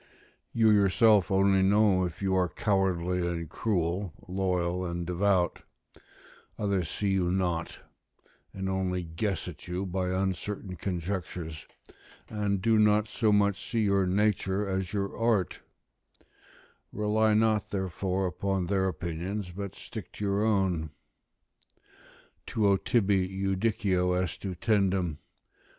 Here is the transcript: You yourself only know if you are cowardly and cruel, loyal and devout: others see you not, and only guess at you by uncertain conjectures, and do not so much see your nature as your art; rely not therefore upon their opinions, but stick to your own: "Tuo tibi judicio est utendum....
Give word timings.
You 0.51 0.71
yourself 0.71 1.29
only 1.29 1.61
know 1.61 2.05
if 2.05 2.23
you 2.23 2.33
are 2.33 2.49
cowardly 2.49 3.19
and 3.19 3.47
cruel, 3.47 4.13
loyal 4.27 4.83
and 4.83 5.05
devout: 5.05 5.61
others 6.57 6.89
see 6.89 7.09
you 7.11 7.29
not, 7.31 7.77
and 8.51 8.67
only 8.67 9.03
guess 9.03 9.47
at 9.47 9.67
you 9.67 9.85
by 9.85 10.09
uncertain 10.09 10.75
conjectures, 10.75 11.67
and 12.29 12.63
do 12.63 12.79
not 12.79 13.07
so 13.07 13.31
much 13.31 13.69
see 13.69 13.81
your 13.81 14.07
nature 14.07 14.67
as 14.67 14.91
your 14.91 15.15
art; 15.15 15.59
rely 16.91 17.35
not 17.35 17.69
therefore 17.69 18.25
upon 18.25 18.65
their 18.65 18.87
opinions, 18.87 19.51
but 19.51 19.75
stick 19.75 20.11
to 20.13 20.23
your 20.25 20.43
own: 20.43 20.89
"Tuo 22.47 22.75
tibi 22.75 23.27
judicio 23.29 24.19
est 24.19 24.43
utendum.... 24.51 25.19